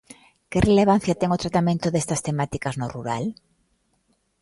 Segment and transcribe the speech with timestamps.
[0.49, 3.25] Que relevancia ten o tratamento destas temáticas no rural?